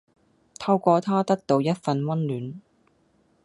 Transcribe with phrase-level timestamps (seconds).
[0.57, 2.59] 透過它得到一份温暖